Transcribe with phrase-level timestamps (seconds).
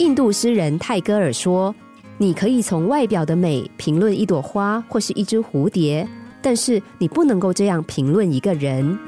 [0.00, 1.74] 印度诗人泰戈尔说
[2.16, 6.08] ：“你可以从外表的美评论一朵花或是一只蝴蝶，
[6.40, 8.98] 但是你不能够这样评论一个人。”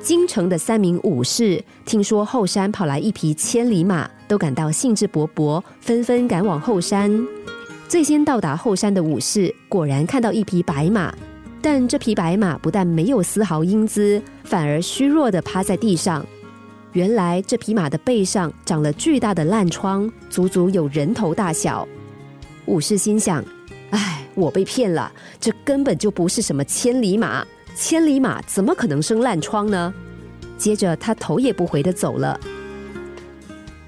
[0.00, 7.10] 京城的三名武士听说后山跑来一匹千里马，都感到兴致勃勃，纷纷赶往后山。
[7.88, 11.10] 最先到达后山的武士果然看到一匹白马，
[11.62, 16.22] 但这匹白马不但没有丝毫英姿，反而虚弱的趴在地上。
[16.94, 21.86] 原来这匹马的背上长了巨大的烂疮，足足有人头大小。
[22.66, 23.44] 武士心想
[23.90, 29.92] ：“唉，我被骗了，这根本就不是什么千里马，千里马怎么可能生烂疮呢？”
[30.56, 32.38] 接着他头也不回的走了。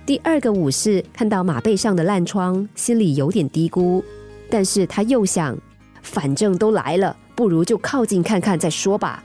[0.04, 4.02] 第二个武士看到马背上的烂疮，心里有点嘀咕，
[4.50, 5.56] 但是他又想，
[6.02, 9.22] 反正都来了，不如就靠近看看再说吧。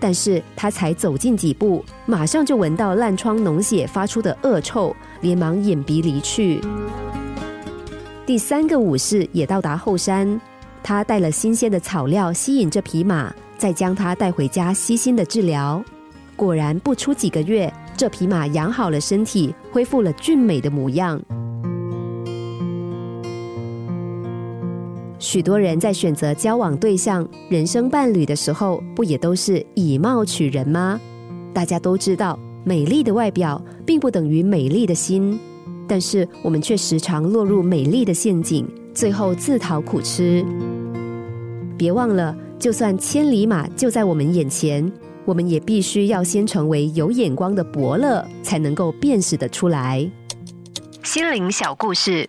[0.00, 6.60] 但是他才走近几步，马上就闻到烂疮脓血发出的恶臭，连忙掩鼻离去。
[8.26, 10.40] 第三个武士也到达后山，
[10.82, 15.82] 他带了新鲜的草料吸引这匹马，再将它带回家悉心的治疗。
[16.36, 17.72] 果然，不出几个月。
[17.96, 21.22] 这匹马养好了身体，恢复了俊美的模样。
[25.24, 31.00] 许多人在选择交往对象、人生伴侣的时候，不也都是以貌取人吗？
[31.54, 35.40] 大家都知道，美丽的外表并不等于美丽的心，
[35.88, 40.44] 但是我们却时常落入美丽的陷阱，最后自讨苦吃。
[41.78, 44.92] 别忘了，就算千里马就在我们眼前。
[45.24, 50.06] 我们也必须要先成为有眼光的伯乐，才能够辨识的出来。
[51.02, 52.28] 心灵小故事，